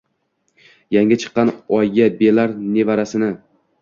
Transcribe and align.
yangi 0.95 1.17
chiqqan 1.25 1.53
oyga 1.81 2.07
belar 2.23 2.57
nevarasini 2.73 3.29